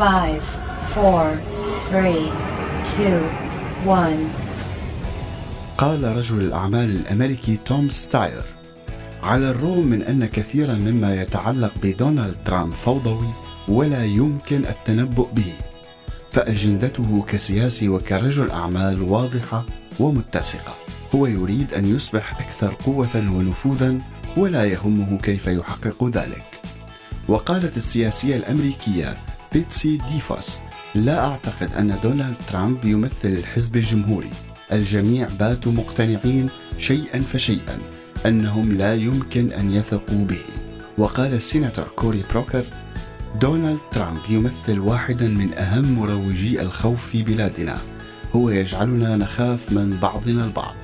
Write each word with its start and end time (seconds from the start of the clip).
5 0.00 0.40
4 0.96 1.36
3 1.90 2.32
2 2.82 3.22
1 3.86 4.16
قال 5.78 6.16
رجل 6.16 6.40
الأعمال 6.40 6.90
الأمريكي 6.90 7.56
توم 7.56 7.90
ستاير 7.90 8.44
على 9.22 9.50
الرغم 9.50 9.86
من 9.86 10.02
أن 10.02 10.26
كثيرا 10.26 10.74
مما 10.74 11.22
يتعلق 11.22 11.72
بدونالد 11.82 12.36
ترامب 12.44 12.74
فوضوي 12.74 13.28
ولا 13.68 14.04
يمكن 14.04 14.64
التنبؤ 14.64 15.28
به 15.32 15.52
فأجندته 16.32 17.24
كسياسي 17.28 17.88
وكرجل 17.88 18.50
أعمال 18.50 19.02
واضحة 19.02 19.66
ومتسقة. 19.98 20.74
هو 21.14 21.26
يريد 21.26 21.74
أن 21.74 21.96
يصبح 21.96 22.40
أكثر 22.40 22.74
قوة 22.86 23.16
ونفوذا 23.16 23.98
ولا 24.36 24.64
يهمه 24.64 25.18
كيف 25.18 25.46
يحقق 25.46 26.04
ذلك. 26.04 26.60
وقالت 27.28 27.76
السياسية 27.76 28.36
الأمريكية 28.36 29.16
بيتسي 29.52 29.98
ديفوس 30.12 30.60
لا 30.94 31.26
أعتقد 31.26 31.74
أن 31.78 31.98
دونالد 32.02 32.36
ترامب 32.48 32.84
يمثل 32.84 33.28
الحزب 33.28 33.76
الجمهوري. 33.76 34.30
الجميع 34.72 35.28
باتوا 35.40 35.72
مقتنعين 35.72 36.48
شيئا 36.78 37.20
فشيئا 37.20 37.78
أنهم 38.26 38.72
لا 38.72 38.94
يمكن 38.94 39.52
أن 39.52 39.70
يثقوا 39.70 40.24
به. 40.24 40.44
وقال 40.98 41.34
السيناتور 41.34 41.84
كوري 41.96 42.24
بروكر 42.30 42.64
دونالد 43.40 43.78
ترامب 43.92 44.20
يمثل 44.28 44.78
واحدا 44.78 45.28
من 45.28 45.54
أهم 45.54 45.98
مروجي 45.98 46.62
الخوف 46.62 47.06
في 47.06 47.22
بلادنا. 47.22 47.78
هو 48.36 48.50
يجعلنا 48.50 49.16
نخاف 49.16 49.72
من 49.72 49.96
بعضنا 50.00 50.44
البعض. 50.44 50.74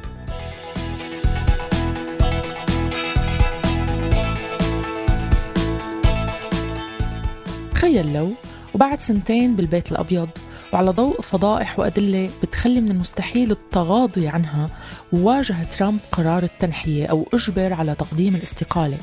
تخيل 7.74 8.12
لو 8.12 8.32
وبعد 8.76 9.00
سنتين 9.00 9.56
بالبيت 9.56 9.92
الأبيض 9.92 10.28
وعلى 10.72 10.90
ضوء 10.90 11.20
فضائح 11.20 11.78
وأدلة 11.78 12.30
بتخلي 12.42 12.80
من 12.80 12.90
المستحيل 12.90 13.50
التغاضي 13.50 14.28
عنها 14.28 14.70
وواجه 15.12 15.64
ترامب 15.64 15.98
قرار 16.12 16.42
التنحية 16.42 17.06
أو 17.06 17.26
أجبر 17.34 17.72
على 17.72 17.94
تقديم 17.94 18.34
الاستقالة. 18.36 18.98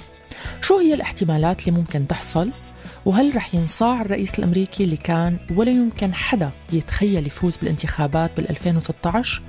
شو 0.62 0.78
هي 0.78 0.94
الاحتمالات 0.94 1.68
اللي 1.68 1.80
ممكن 1.80 2.08
تحصل؟ 2.08 2.52
وهل 3.06 3.36
رح 3.36 3.56
ينصاع 3.56 4.02
الرئيس 4.02 4.40
الأمريكي 4.40 4.84
اللي 4.84 4.98
كان 4.98 5.38
ولا 5.56 5.72
يمكن 5.72 6.14
حدا 6.14 6.50
يتخيل 6.74 7.28
يفوز 7.28 7.58
بالانتخابات 7.58 8.32
بال 8.38 8.50
2016 8.50 9.42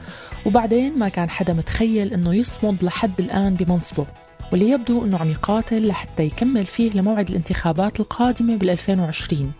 وبعدين 0.47 0.99
ما 0.99 1.09
كان 1.09 1.31
حدا 1.31 1.53
متخيل 1.53 2.13
أنه 2.13 2.35
يصمد 2.35 2.85
لحد 2.85 3.21
الآن 3.21 3.55
بمنصبه. 3.55 4.07
واللي 4.55 4.71
يبدو 4.71 5.05
أنه 5.05 5.19
عم 5.19 5.31
يقاتل 5.31 5.89
لحتى 5.89 6.23
يكمل 6.23 6.67
فيه 6.67 6.93
لموعد 6.93 7.29
الانتخابات 7.29 8.01
القادمة 8.01 8.57
بال 8.57 8.71
2020 8.71 9.53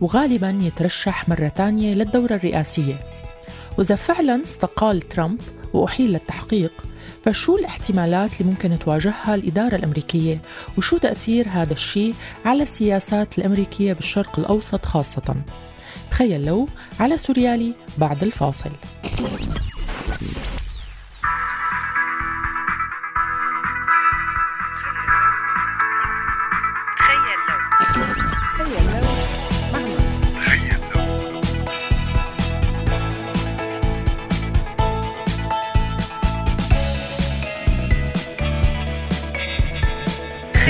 وغالبا 0.00 0.58
يترشح 0.62 1.28
مرة 1.28 1.48
تانية 1.48 1.94
للدورة 1.94 2.34
الرئاسية. 2.34 3.00
وإذا 3.78 3.94
فعلا 3.94 4.42
استقال 4.44 5.00
ترامب 5.00 5.40
وأحيل 5.72 6.10
للتحقيق 6.12 6.72
فشو 7.24 7.56
الاحتمالات 7.56 8.40
اللي 8.40 8.50
ممكن 8.52 8.78
تواجهها 8.78 9.34
الإدارة 9.34 9.76
الأمريكية؟ 9.76 10.42
وشو 10.78 10.98
تأثير 10.98 11.48
هذا 11.48 11.72
الشيء 11.72 12.14
على 12.44 12.62
السياسات 12.62 13.38
الأمريكية 13.38 13.92
بالشرق 13.92 14.38
الأوسط 14.38 14.86
خاصة؟ 14.86 15.34
تخيل 16.10 16.44
لو 16.44 16.68
على 17.00 17.18
سوريالي 17.18 17.74
بعد 17.98 18.22
الفاصل. 18.22 18.70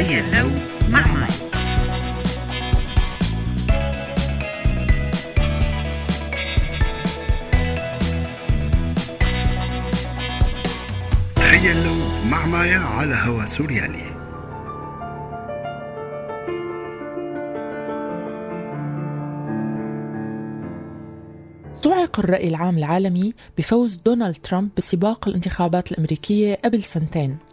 تخيل 0.00 0.24
لو 0.38 0.48
مع 0.88 1.06
مي 1.06 1.26
تخيل 11.36 11.84
لو 11.84 11.94
مع 12.30 12.46
مايا 12.46 12.78
على 12.78 13.14
هوا 13.14 13.46
سوريالي 13.46 14.10
صعق 21.74 22.20
الرأي 22.20 22.48
العام 22.48 22.78
العالمي 22.78 23.34
بفوز 23.58 23.96
دونالد 23.96 24.36
ترامب 24.36 24.70
بسباق 24.76 25.28
الانتخابات 25.28 25.92
الأمريكية 25.92 26.58
قبل 26.64 26.82
سنتين. 26.82 27.49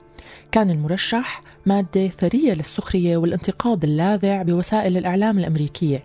كان 0.51 0.71
المرشح 0.71 1.43
مادة 1.65 2.07
ثرية 2.07 2.53
للسخرية 2.53 3.17
والانتقاد 3.17 3.83
اللاذع 3.83 4.41
بوسائل 4.41 4.97
الإعلام 4.97 5.39
الأمريكية. 5.39 6.03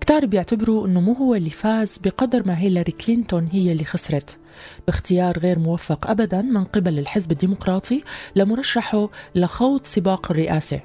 كتار 0.00 0.26
بيعتبروا 0.26 0.86
أنه 0.86 1.00
مو 1.00 1.12
هو 1.12 1.34
اللي 1.34 1.50
فاز 1.50 1.98
بقدر 1.98 2.46
ما 2.46 2.58
هيلاري 2.58 2.92
كلينتون 2.92 3.48
هي 3.52 3.72
اللي 3.72 3.84
خسرت. 3.84 4.38
باختيار 4.86 5.38
غير 5.38 5.58
موفق 5.58 6.10
أبدا 6.10 6.42
من 6.42 6.64
قبل 6.64 6.98
الحزب 6.98 7.32
الديمقراطي 7.32 8.02
لمرشحه 8.36 9.08
لخوض 9.34 9.84
سباق 9.84 10.30
الرئاسة. 10.30 10.80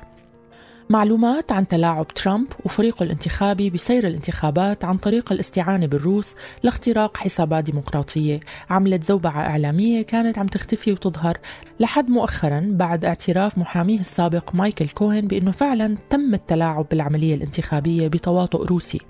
معلومات 0.89 1.51
عن 1.51 1.67
تلاعب 1.67 2.07
ترامب 2.07 2.47
وفريقه 2.65 3.03
الانتخابي 3.03 3.69
بسير 3.69 4.07
الانتخابات 4.07 4.85
عن 4.85 4.97
طريق 4.97 5.31
الاستعانة 5.31 5.85
بالروس 5.85 6.35
لاختراق 6.63 7.17
حسابات 7.17 7.63
ديمقراطية. 7.63 8.39
عملت 8.69 9.03
زوبعة 9.03 9.41
إعلامية 9.41 10.01
كانت 10.01 10.37
عم 10.37 10.47
تختفي 10.47 10.91
وتظهر 10.91 11.37
لحد 11.79 12.09
مؤخرا 12.09 12.67
بعد 12.69 13.05
اعتراف 13.05 13.57
محاميه 13.57 13.99
السابق 13.99 14.55
مايكل 14.55 14.87
كوهن 14.87 15.27
بأنه 15.27 15.51
فعلا 15.51 15.97
تم 16.09 16.33
التلاعب 16.33 16.85
بالعملية 16.91 17.35
الانتخابية 17.35 18.07
بتواطؤ 18.07 18.65
روسي. 18.65 19.01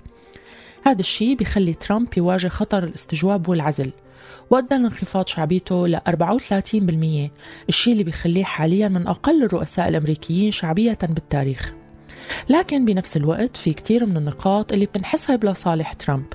هذا 0.86 1.00
الشيء 1.00 1.36
بيخلي 1.36 1.74
ترامب 1.74 2.08
يواجه 2.16 2.48
خطر 2.48 2.84
الاستجواب 2.84 3.48
والعزل. 3.48 3.92
وأدى 4.50 4.74
لانخفاض 4.74 5.26
شعبيته 5.26 5.88
ل 5.88 5.96
34% 5.96 7.30
الشيء 7.68 7.92
اللي 7.92 8.04
بيخليه 8.04 8.44
حاليا 8.44 8.88
من 8.88 9.06
أقل 9.06 9.44
الرؤساء 9.44 9.88
الأمريكيين 9.88 10.50
شعبية 10.50 10.98
بالتاريخ. 11.02 11.74
لكن 12.48 12.84
بنفس 12.84 13.16
الوقت 13.16 13.56
في 13.56 13.72
كتير 13.72 14.06
من 14.06 14.16
النقاط 14.16 14.72
اللي 14.72 14.86
بتنحسب 14.86 15.44
لصالح 15.44 15.92
ترامب. 15.92 16.26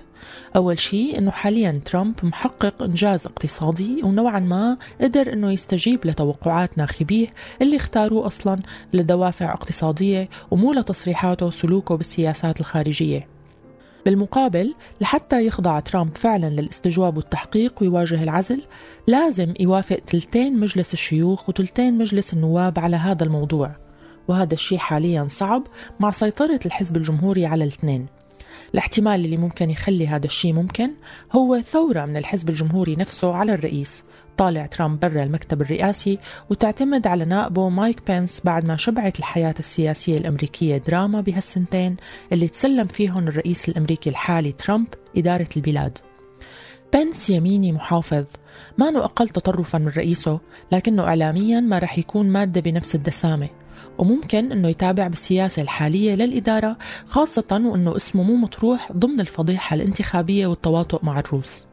أول 0.55 0.79
شيء 0.79 1.17
أنه 1.17 1.31
حاليا 1.31 1.81
ترامب 1.85 2.15
محقق 2.23 2.81
إنجاز 2.81 3.25
اقتصادي 3.25 4.01
ونوعا 4.03 4.39
ما 4.39 4.77
قدر 5.01 5.33
أنه 5.33 5.51
يستجيب 5.51 6.07
لتوقعات 6.07 6.77
ناخبيه 6.77 7.27
اللي 7.61 7.77
اختاروه 7.77 8.27
أصلا 8.27 8.59
لدوافع 8.93 9.53
اقتصادية 9.53 10.29
ومو 10.51 10.73
لتصريحاته 10.73 11.45
وسلوكه 11.45 11.95
بالسياسات 11.95 12.59
الخارجية. 12.59 13.30
بالمقابل 14.05 14.73
لحتى 15.01 15.45
يخضع 15.45 15.79
ترامب 15.79 16.17
فعلا 16.17 16.49
للاستجواب 16.49 17.17
والتحقيق 17.17 17.73
ويواجه 17.81 18.23
العزل 18.23 18.61
لازم 19.07 19.53
يوافق 19.59 19.99
تلتين 19.99 20.59
مجلس 20.59 20.93
الشيوخ 20.93 21.49
وتلتين 21.49 21.97
مجلس 21.97 22.33
النواب 22.33 22.79
على 22.79 22.95
هذا 22.95 23.23
الموضوع. 23.23 23.75
وهذا 24.27 24.53
الشيء 24.53 24.77
حاليا 24.77 25.27
صعب 25.27 25.63
مع 25.99 26.11
سيطرة 26.11 26.59
الحزب 26.65 26.97
الجمهوري 26.97 27.45
على 27.45 27.63
الاثنين. 27.63 28.05
الاحتمال 28.73 29.25
اللي 29.25 29.37
ممكن 29.37 29.69
يخلي 29.69 30.07
هذا 30.07 30.25
الشيء 30.25 30.53
ممكن 30.53 30.91
هو 31.31 31.61
ثورة 31.61 32.05
من 32.05 32.17
الحزب 32.17 32.49
الجمهوري 32.49 32.95
نفسه 32.95 33.33
على 33.33 33.53
الرئيس. 33.53 34.03
طالع 34.37 34.65
ترامب 34.65 34.99
برا 34.99 35.23
المكتب 35.23 35.61
الرئاسي 35.61 36.19
وتعتمد 36.49 37.07
على 37.07 37.25
نائبه 37.25 37.69
مايك 37.69 38.01
بينس 38.07 38.41
بعد 38.45 38.65
ما 38.65 38.77
شبعت 38.77 39.19
الحياة 39.19 39.55
السياسية 39.59 40.17
الأمريكية 40.17 40.77
دراما 40.77 41.21
بهالسنتين 41.21 41.97
اللي 42.31 42.47
تسلم 42.47 42.87
فيهم 42.87 43.27
الرئيس 43.27 43.69
الأمريكي 43.69 44.09
الحالي 44.09 44.51
ترامب 44.51 44.87
إدارة 45.17 45.47
البلاد. 45.57 45.97
بنس 46.93 47.29
يميني 47.29 47.71
محافظ. 47.71 48.25
ما 48.77 49.05
أقل 49.05 49.29
تطرفا 49.29 49.79
من 49.79 49.87
رئيسه 49.87 50.39
لكنه 50.71 51.03
إعلاميا 51.03 51.59
ما 51.59 51.79
رح 51.79 51.97
يكون 51.97 52.29
مادة 52.29 52.61
بنفس 52.61 52.95
الدسامة. 52.95 53.49
وممكن 53.97 54.51
أنه 54.51 54.67
يتابع 54.67 55.07
بالسياسة 55.07 55.61
الحالية 55.61 56.15
للإدارة 56.15 56.77
خاصة 57.05 57.61
وأنه 57.65 57.95
اسمه 57.95 58.23
مو 58.23 58.35
مطروح 58.35 58.91
ضمن 58.91 59.19
الفضيحة 59.19 59.73
الانتخابية 59.73 60.47
والتواطؤ 60.47 61.05
مع 61.05 61.19
الروس. 61.19 61.70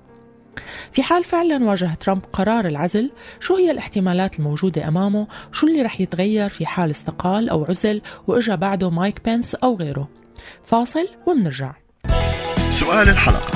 في 0.92 1.02
حال 1.02 1.24
فعلا 1.24 1.64
واجه 1.64 1.94
ترامب 1.94 2.22
قرار 2.32 2.66
العزل 2.66 3.10
شو 3.40 3.56
هي 3.56 3.70
الاحتمالات 3.70 4.38
الموجودة 4.38 4.88
أمامه؟ 4.88 5.26
شو 5.52 5.66
اللي 5.66 5.82
رح 5.82 6.00
يتغير 6.00 6.48
في 6.48 6.66
حال 6.66 6.90
استقال 6.90 7.48
أو 7.48 7.64
عزل 7.64 8.02
وإجا 8.26 8.54
بعده 8.54 8.90
مايك 8.90 9.24
بينس 9.24 9.54
أو 9.54 9.76
غيره؟ 9.76 10.08
فاصل 10.64 11.08
ومنرجع 11.26 11.72
سؤال 12.70 13.08
الحلقة. 13.08 13.52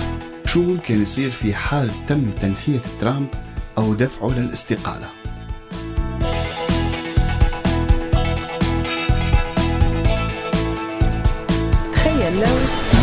شو 0.47 0.63
ممكن 0.63 1.03
يصير 1.03 1.31
في 1.31 1.55
حال 1.55 1.91
تم 2.07 2.31
تنحية 2.31 2.81
ترامب 3.01 3.29
أو 3.79 3.95
دفعه 3.95 4.31
للاستقالة؟ 4.31 5.09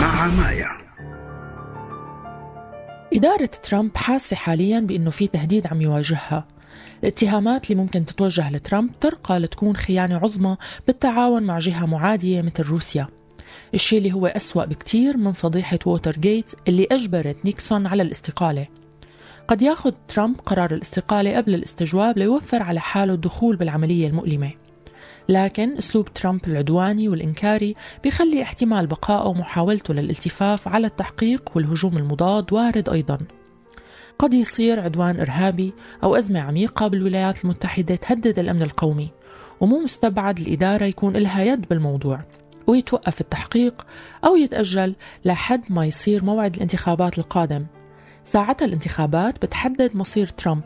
مع 0.02 0.28
مايا. 0.28 0.79
إدارة 3.20 3.50
ترامب 3.64 3.98
حاسة 3.98 4.36
حاليا 4.36 4.80
بأنه 4.80 5.10
في 5.10 5.28
تهديد 5.28 5.68
عم 5.68 5.82
يواجهها. 5.82 6.48
الاتهامات 7.04 7.72
اللي 7.72 7.82
ممكن 7.82 8.06
تتوجه 8.06 8.52
لترامب 8.52 9.00
ترقى 9.00 9.40
لتكون 9.40 9.78
خيانة 9.78 10.18
عظمى 10.18 10.58
بالتعاون 10.88 11.44
مع 11.44 11.60
جهة 11.60 11.86
معادية 11.86 12.42
مثل 12.42 12.64
روسيا. 12.64 13.08
الشيء 13.74 13.98
اللي 13.98 14.14
هو 14.14 14.28
أسوأ 14.28 14.66
بكتير 14.66 15.18
من 15.18 15.34
فضيحة 15.34 15.80
ووتر 15.86 16.12
جيت 16.12 16.52
اللي 16.68 16.88
أجبرت 16.92 17.46
نيكسون 17.46 17.88
على 17.88 18.04
الاستقالة. 18.04 18.68
قد 19.48 19.62
ياخذ 19.62 19.92
ترامب 20.08 20.40
قرار 20.40 20.74
الاستقالة 20.74 21.38
قبل 21.38 21.56
الاستجواب 21.56 22.18
ليوفر 22.18 22.64
على 22.64 22.80
حاله 22.80 23.14
الدخول 23.14 23.56
بالعملية 23.56 24.08
المؤلمة. 24.08 24.52
لكن 25.30 25.78
أسلوب 25.78 26.14
ترامب 26.14 26.48
العدواني 26.48 27.10
والإنكاري 27.10 27.76
بيخلي 28.04 28.42
احتمال 28.44 28.88
بقائه 28.88 29.28
ومحاولته 29.28 29.94
للالتفاف 29.94 30.68
على 30.68 30.88
التحقيق 30.88 31.50
والهجوم 31.56 31.98
المضاد 31.98 32.54
وارد 32.54 32.90
أيضا. 32.90 33.20
قد 34.20 34.34
يصير 34.34 34.80
عدوان 34.80 35.20
إرهابي 35.20 35.74
أو 36.04 36.16
أزمة 36.16 36.40
عميقة 36.40 36.88
بالولايات 36.88 37.44
المتحدة 37.44 37.96
تهدد 37.96 38.40
الأمن 38.40 38.62
القومي 38.62 39.10
ومو 39.60 39.80
مستبعد 39.80 40.40
الإدارة 40.40 40.86
يكون 40.86 41.14
لها 41.14 41.44
يد 41.44 41.66
بالموضوع 41.70 42.20
ويتوقف 42.68 43.22
التحقيق 43.22 43.88
أو 44.26 44.36
يتأجل 44.36 44.96
لحد 45.26 45.62
ما 45.70 45.86
يصير 45.86 46.24
موعد 46.24 46.56
الانتخابات 46.56 47.18
القادم. 47.18 47.66
ساعتها 48.26 48.66
الانتخابات 48.66 49.46
بتحدد 49.46 49.96
مصير 49.96 50.28
ترامب. 50.28 50.64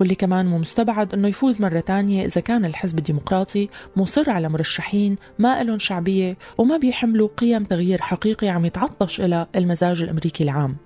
واللي 0.00 0.14
كمان 0.14 0.46
مو 0.46 0.58
مستبعد 0.58 1.14
إنه 1.14 1.28
يفوز 1.28 1.60
مرة 1.60 1.80
تانية 1.80 2.26
إذا 2.26 2.40
كان 2.40 2.64
الحزب 2.64 2.98
الديمقراطي 2.98 3.68
مصر 3.96 4.30
على 4.30 4.48
مرشحين 4.48 5.16
ما 5.38 5.62
لهم 5.62 5.78
شعبية 5.78 6.36
وما 6.58 6.76
بيحملوا 6.76 7.28
قيم 7.36 7.64
تغيير 7.64 8.00
حقيقي 8.00 8.48
عم 8.48 8.64
يتعطش 8.64 9.20
إلى 9.20 9.46
المزاج 9.56 10.02
الأمريكي 10.02 10.44
العام. 10.44 10.76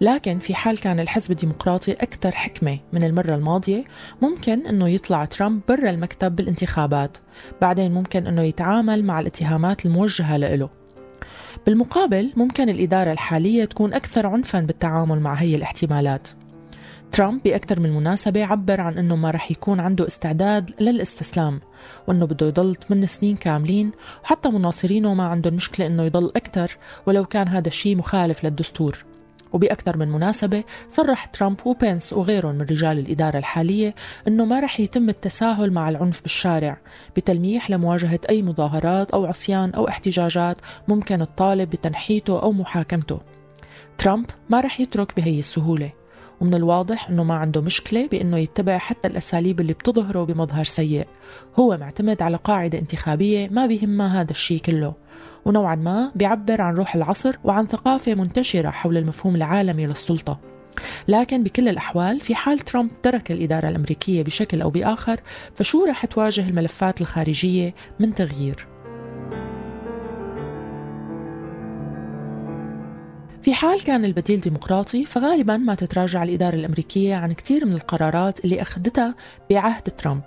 لكن 0.00 0.38
في 0.38 0.54
حال 0.54 0.80
كان 0.80 1.00
الحزب 1.00 1.30
الديمقراطي 1.30 1.92
أكثر 1.92 2.30
حكمة 2.30 2.78
من 2.92 3.04
المرة 3.04 3.34
الماضية 3.34 3.84
ممكن 4.22 4.66
أنه 4.66 4.88
يطلع 4.88 5.24
ترامب 5.24 5.60
برا 5.68 5.90
المكتب 5.90 6.36
بالانتخابات. 6.36 7.18
بعدين 7.60 7.92
ممكن 7.92 8.26
أنه 8.26 8.42
يتعامل 8.42 9.04
مع 9.04 9.20
الاتهامات 9.20 9.86
الموجهة 9.86 10.36
له 10.36 10.70
بالمقابل 11.66 12.32
ممكن 12.36 12.68
الإدارة 12.68 13.12
الحالية 13.12 13.64
تكون 13.64 13.94
أكثر 13.94 14.26
عنفا 14.26 14.60
بالتعامل 14.60 15.20
مع 15.20 15.34
هي 15.34 15.56
الاحتمالات. 15.56 16.28
ترامب 17.12 17.42
بأكثر 17.42 17.80
من 17.80 17.92
مناسبة 17.92 18.44
عبر 18.44 18.80
عن 18.80 18.98
أنه 18.98 19.16
ما 19.16 19.30
رح 19.30 19.50
يكون 19.50 19.80
عنده 19.80 20.06
استعداد 20.06 20.70
للاستسلام 20.80 21.60
وأنه 22.06 22.26
بده 22.26 22.46
يضل 22.46 22.76
8 22.76 23.06
سنين 23.06 23.36
كاملين 23.36 23.90
وحتى 24.24 24.48
مناصرينه 24.48 25.14
ما 25.14 25.26
عندهم 25.26 25.54
مشكلة 25.54 25.86
أنه 25.86 26.02
يضل 26.02 26.32
أكثر 26.36 26.76
ولو 27.06 27.24
كان 27.24 27.48
هذا 27.48 27.68
الشيء 27.68 27.96
مخالف 27.96 28.44
للدستور. 28.44 29.04
وبأكثر 29.52 29.96
من 29.96 30.08
مناسبة 30.08 30.64
صرح 30.88 31.26
ترامب 31.26 31.66
وبنس 31.66 32.12
وغيرهم 32.12 32.54
من 32.54 32.60
رجال 32.60 32.98
الإدارة 32.98 33.38
الحالية 33.38 33.94
أنه 34.28 34.44
ما 34.44 34.60
رح 34.60 34.80
يتم 34.80 35.08
التساهل 35.08 35.72
مع 35.72 35.88
العنف 35.88 36.22
بالشارع 36.22 36.78
بتلميح 37.16 37.70
لمواجهة 37.70 38.20
أي 38.28 38.42
مظاهرات 38.42 39.10
أو 39.10 39.26
عصيان 39.26 39.70
أو 39.70 39.88
احتجاجات 39.88 40.56
ممكن 40.88 41.22
الطالب 41.22 41.70
بتنحيته 41.70 42.42
أو 42.42 42.52
محاكمته. 42.52 43.20
ترامب 43.98 44.26
ما 44.50 44.60
رح 44.60 44.80
يترك 44.80 45.16
بهي 45.16 45.38
السهولة. 45.38 45.99
ومن 46.40 46.54
الواضح 46.54 47.08
أنه 47.08 47.24
ما 47.24 47.34
عنده 47.34 47.60
مشكلة 47.60 48.06
بأنه 48.06 48.38
يتبع 48.38 48.78
حتى 48.78 49.08
الأساليب 49.08 49.60
اللي 49.60 49.72
بتظهره 49.72 50.24
بمظهر 50.24 50.64
سيء. 50.64 51.06
هو 51.58 51.76
معتمد 51.76 52.22
على 52.22 52.36
قاعدة 52.36 52.78
انتخابية 52.78 53.48
ما 53.48 53.66
بيهمها 53.66 54.20
هذا 54.20 54.30
الشيء 54.30 54.60
كله 54.60 54.94
ونوعا 55.44 55.74
ما 55.74 56.12
بيعبر 56.14 56.60
عن 56.60 56.74
روح 56.74 56.94
العصر 56.94 57.36
وعن 57.44 57.66
ثقافة 57.66 58.14
منتشرة 58.14 58.70
حول 58.70 58.96
المفهوم 58.96 59.36
العالمي 59.36 59.86
للسلطة. 59.86 60.40
لكن 61.08 61.42
بكل 61.42 61.68
الأحوال 61.68 62.20
في 62.20 62.34
حال 62.34 62.58
ترامب 62.58 62.90
ترك 63.02 63.32
الإدارة 63.32 63.68
الأمريكية 63.68 64.22
بشكل 64.22 64.62
أو 64.62 64.70
بآخر 64.70 65.20
فشو 65.54 65.84
رح 65.84 66.06
تواجه 66.06 66.48
الملفات 66.48 67.00
الخارجية 67.00 67.74
من 68.00 68.14
تغيير؟ 68.14 68.66
في 73.42 73.54
حال 73.54 73.84
كان 73.84 74.04
البديل 74.04 74.40
ديمقراطي 74.40 75.04
فغالبا 75.04 75.56
ما 75.56 75.74
تتراجع 75.74 76.22
الإدارة 76.22 76.54
الأمريكية 76.54 77.14
عن 77.14 77.32
كثير 77.32 77.66
من 77.66 77.72
القرارات 77.72 78.44
اللي 78.44 78.62
أخذتها 78.62 79.14
بعهد 79.50 79.82
ترامب. 79.82 80.22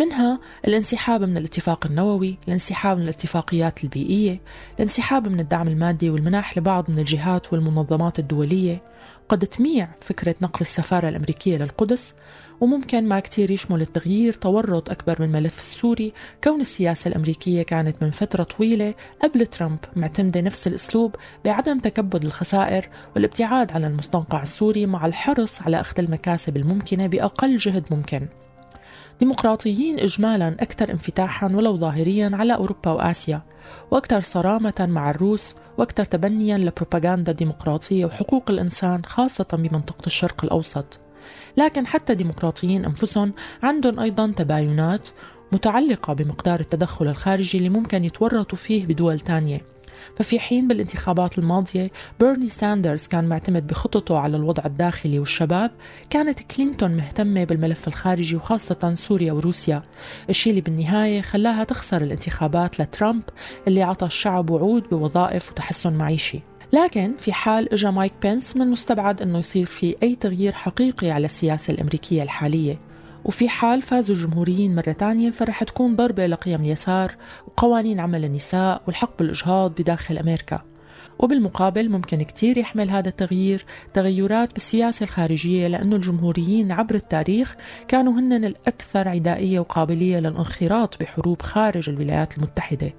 منها 0.00 0.40
الانسحاب 0.66 1.22
من 1.22 1.36
الاتفاق 1.36 1.86
النووي، 1.86 2.38
الانسحاب 2.46 2.96
من 2.96 3.02
الاتفاقيات 3.02 3.84
البيئية، 3.84 4.40
الانسحاب 4.76 5.28
من 5.28 5.40
الدعم 5.40 5.68
المادي 5.68 6.10
والمنح 6.10 6.58
لبعض 6.58 6.90
من 6.90 6.98
الجهات 6.98 7.52
والمنظمات 7.52 8.18
الدولية، 8.18 8.82
قد 9.28 9.46
تميع 9.46 9.88
فكرة 10.00 10.34
نقل 10.42 10.60
السفارة 10.60 11.08
الأمريكية 11.08 11.56
للقدس 11.56 12.14
وممكن 12.60 13.08
ما 13.08 13.20
كتير 13.20 13.50
يشمل 13.50 13.80
التغيير 13.82 14.32
تورط 14.32 14.90
أكبر 14.90 15.22
من 15.22 15.32
ملف 15.32 15.60
السوري. 15.60 16.12
كون 16.44 16.60
السياسة 16.60 17.08
الأمريكية 17.08 17.62
كانت 17.62 18.02
من 18.02 18.10
فترة 18.10 18.42
طويلة 18.42 18.94
قبل 19.22 19.46
ترامب 19.46 19.78
معتمدة 19.96 20.40
نفس 20.40 20.66
الأسلوب 20.66 21.16
بعدم 21.44 21.78
تكبد 21.78 22.24
الخسائر 22.24 22.88
والابتعاد 23.14 23.72
عن 23.72 23.84
المستنقع 23.84 24.42
السوري 24.42 24.86
مع 24.86 25.06
الحرص 25.06 25.62
على 25.62 25.80
أخذ 25.80 25.98
المكاسب 25.98 26.56
الممكنة 26.56 27.06
بأقل 27.06 27.56
جهد 27.56 27.84
ممكن. 27.90 28.26
ديمقراطيين 29.20 29.98
إجمالا 29.98 30.48
أكثر 30.48 30.90
انفتاحا 30.90 31.46
ولو 31.46 31.76
ظاهريا 31.76 32.30
على 32.34 32.54
أوروبا 32.54 32.90
وآسيا 32.90 33.42
وأكثر 33.90 34.20
صرامة 34.20 34.74
مع 34.80 35.10
الروس 35.10 35.54
وأكثر 35.78 36.04
تبنيا 36.04 36.58
لبروباغندا 36.58 37.32
ديمقراطية 37.32 38.04
وحقوق 38.04 38.50
الإنسان 38.50 39.04
خاصة 39.04 39.46
بمنطقة 39.52 40.06
الشرق 40.06 40.44
الأوسط. 40.44 41.00
لكن 41.56 41.86
حتى 41.86 42.14
ديمقراطيين 42.14 42.84
أنفسهم 42.84 43.32
عندهم 43.62 44.00
أيضا 44.00 44.32
تباينات 44.36 45.08
متعلقة 45.52 46.12
بمقدار 46.12 46.60
التدخل 46.60 47.08
الخارجي 47.08 47.58
اللي 47.58 47.68
ممكن 47.68 48.04
يتورطوا 48.04 48.58
فيه 48.58 48.86
بدول 48.86 49.20
تانية. 49.20 49.75
ففي 50.16 50.40
حين 50.40 50.68
بالانتخابات 50.68 51.38
الماضية 51.38 51.90
بيرني 52.20 52.48
ساندرز 52.48 53.06
كان 53.06 53.28
معتمد 53.28 53.66
بخططه 53.66 54.18
على 54.18 54.36
الوضع 54.36 54.62
الداخلي 54.66 55.18
والشباب. 55.18 55.70
كانت 56.10 56.40
كلينتون 56.40 56.90
مهتمة 56.96 57.44
بالملف 57.44 57.88
الخارجي 57.88 58.36
وخاصة 58.36 58.94
سوريا 58.94 59.32
وروسيا. 59.32 59.82
الشيء 60.30 60.50
اللي 60.50 60.60
بالنهاية 60.60 61.20
خلاها 61.20 61.64
تخسر 61.64 62.02
الانتخابات 62.02 62.80
لترامب 62.80 63.22
اللي 63.68 63.82
عطى 63.82 64.06
الشعب 64.06 64.50
وعود 64.50 64.88
بوظائف 64.90 65.50
وتحسن 65.50 65.92
معيشي. 65.92 66.40
لكن 66.72 67.14
في 67.18 67.32
حال 67.32 67.72
اجى 67.72 67.90
مايك 67.90 68.12
بينس 68.22 68.56
من 68.56 68.62
المستبعد 68.62 69.22
إنه 69.22 69.38
يصير 69.38 69.66
في 69.66 69.96
أي 70.02 70.14
تغيير 70.14 70.52
حقيقي 70.52 71.10
على 71.10 71.24
السياسة 71.24 71.72
الأمريكية 71.72 72.22
الحالية. 72.22 72.78
وفي 73.26 73.48
حال 73.48 73.82
فازوا 73.82 74.16
الجمهوريين 74.16 74.74
مرة 74.74 74.92
تانية 74.92 75.30
فرح 75.30 75.64
تكون 75.64 75.96
ضربة 75.96 76.26
لقيم 76.26 76.60
اليسار 76.60 77.14
وقوانين 77.46 78.00
عمل 78.00 78.24
النساء 78.24 78.82
والحق 78.86 79.18
بالإجهاض 79.18 79.70
بداخل 79.70 80.18
أمريكا. 80.18 80.62
وبالمقابل 81.18 81.88
ممكن 81.88 82.22
كتير 82.22 82.58
يحمل 82.58 82.90
هذا 82.90 83.08
التغيير 83.08 83.64
تغيرات 83.94 84.52
بالسياسة 84.52 85.04
الخارجية 85.04 85.68
لأن 85.68 85.92
الجمهوريين 85.92 86.72
عبر 86.72 86.94
التاريخ 86.94 87.56
كانوا 87.88 88.12
هن 88.12 88.44
الأكثر 88.44 89.08
عدائية 89.08 89.60
وقابلية 89.60 90.18
للانخراط 90.18 91.00
بحروب 91.00 91.42
خارج 91.42 91.88
الولايات 91.88 92.38
المتحدة. 92.38 92.92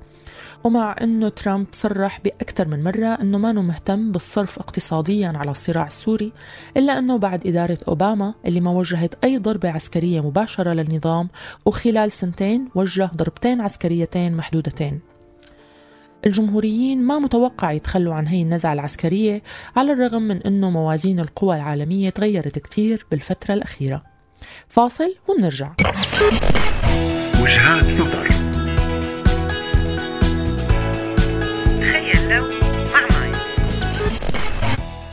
ومع 0.64 0.96
أنه 1.02 1.30
ترامب 1.30 1.68
صرح 1.72 2.20
بأكثر 2.24 2.68
من 2.68 2.84
مرة 2.84 3.08
أنه 3.08 3.38
ما 3.38 3.52
مهتم 3.52 4.12
بالصرف 4.12 4.60
اقتصاديا 4.60 5.34
على 5.36 5.52
الصراع 5.52 5.88
السوري 5.88 6.34
إلا 6.78 7.00
أنه 7.00 7.18
بعد 7.18 7.48
إدارة 7.48 7.78
أوباما 7.88 8.34
اللي 8.46 8.60
ما 8.60 8.72
وجهت 8.72 9.16
أي 9.24 9.38
ضربة 9.38 9.70
عسكرية 9.70 10.22
مباشرة 10.22 10.74
للنظام 10.74 11.30
وخلال 11.66 12.12
سنتين 12.12 12.70
وجه 12.76 13.10
ضربتين 13.16 13.62
عسكريتين 13.62 14.38
محدودتين. 14.38 15.00
الجمهوريين 16.26 17.04
ما 17.04 17.20
متوقع 17.20 17.72
يتخلوا 17.72 18.14
عن 18.14 18.28
هي 18.28 18.42
النزعة 18.42 18.74
العسكرية 18.74 19.44
على 19.76 19.92
الرغم 19.92 20.22
من 20.22 20.42
أنه 20.42 20.70
موازين 20.70 21.20
القوى 21.20 21.56
العالمية 21.56 22.10
تغيرت 22.10 22.60
كتير 22.60 23.06
بالفترة 23.12 23.54
الأخيرة. 23.54 24.04
فاصل 24.68 25.16
ونرجع. 25.28 25.74
وجهات 27.42 27.84
نظر. 27.84 28.37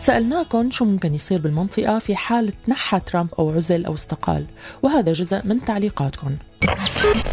سألناكم 0.04 0.70
شو 0.70 0.84
ممكن 0.84 1.14
يصير 1.14 1.40
بالمنطقة 1.40 1.98
في 1.98 2.16
حال 2.16 2.52
تنحى 2.66 3.00
ترامب 3.00 3.34
أو 3.38 3.50
عزل 3.50 3.84
أو 3.84 3.94
استقال. 3.94 4.46
وهذا 4.82 5.12
جزء 5.12 5.40
من 5.44 5.64
تعليقاتكم. 5.64 6.36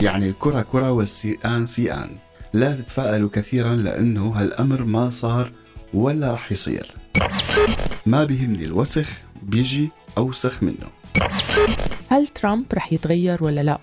يعني 0.01 0.29
الكرة 0.29 0.61
كرة 0.61 0.91
والسيئان 0.91 1.65
سيئان. 1.65 2.09
لا 2.53 2.75
تتفائلوا 2.75 3.29
كثيرا 3.33 3.75
لأنه 3.75 4.29
هالأمر 4.29 4.83
ما 4.83 5.09
صار 5.09 5.51
ولا 5.93 6.33
رح 6.33 6.51
يصير. 6.51 6.91
ما 8.05 8.23
بيهمني 8.23 8.65
الوسخ 8.65 9.09
بيجي 9.43 9.89
أوسخ 10.17 10.63
منه. 10.63 10.87
هل 12.09 12.27
ترامب 12.27 12.65
رح 12.73 12.93
يتغير 12.93 13.43
ولا 13.43 13.61
لا؟ 13.61 13.79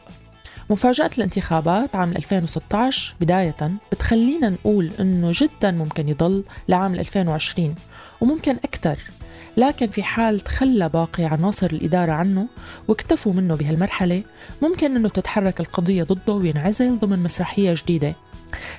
مفاجأة 0.71 1.11
الانتخابات 1.19 1.97
عام 1.97 2.13
2016 2.13 3.15
بداية 3.21 3.57
بتخلينا 3.93 4.51
نقول 4.51 4.91
أنه 5.01 5.33
جدا 5.35 5.71
ممكن 5.71 6.09
يضل 6.09 6.45
لعام 6.69 6.95
2020 6.95 7.75
وممكن 8.21 8.53
أكثر 8.53 8.99
لكن 9.57 9.87
في 9.87 10.03
حال 10.03 10.41
تخلى 10.41 10.89
باقي 10.89 11.25
عناصر 11.25 11.67
الإدارة 11.67 12.13
عنه 12.13 12.47
واكتفوا 12.89 13.33
منه 13.33 13.55
بهالمرحلة 13.55 14.23
ممكن 14.63 14.97
أنه 14.97 15.09
تتحرك 15.09 15.61
القضية 15.61 16.03
ضده 16.03 16.33
وينعزل 16.33 16.99
ضمن 16.99 17.19
مسرحية 17.19 17.75
جديدة. 17.75 18.15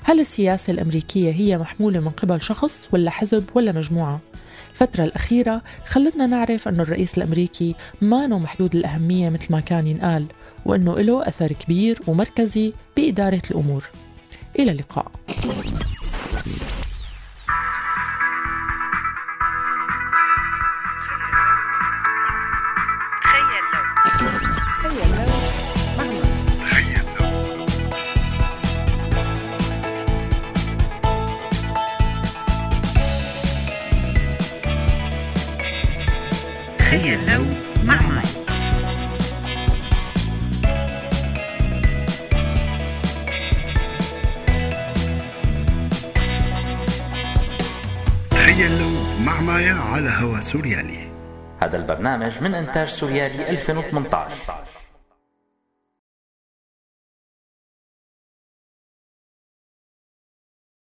هل 0.03 0.19
السياسة 0.19 0.71
الأمريكية 0.71 1.31
هي 1.31 1.57
محمولة 1.57 1.99
من 1.99 2.09
قبل 2.09 2.41
شخص 2.41 2.89
ولا 2.93 3.11
حزب 3.11 3.43
ولا 3.55 3.71
مجموعة؟ 3.71 4.19
الفترة 4.71 5.03
الأخيرة 5.03 5.61
خلتنا 5.87 6.27
نعرف 6.27 6.67
أنه 6.67 6.83
الرئيس 6.83 7.17
الأمريكي 7.17 7.75
ما 8.01 8.27
محدود 8.27 8.75
الأهمية 8.75 9.29
مثل 9.29 9.47
ما 9.51 9.59
كان 9.59 9.87
ينقال. 9.87 10.25
وأنه 10.65 10.99
له 10.99 11.27
أثر 11.27 11.53
كبير 11.53 11.99
ومركزي 12.07 12.73
بإدارة 12.97 13.41
الأمور. 13.51 13.89
إلى 14.59 14.71
اللقاء. 14.71 15.11
مع 49.29 49.41
مايا 49.41 49.73
على 49.73 50.09
هوا 50.09 50.39
سوريالي. 50.39 51.11
هذا 51.61 51.77
البرنامج 51.77 52.43
من 52.43 52.55
إنتاج 52.55 52.87
سوريالي 52.87 53.49
2018 53.49 54.35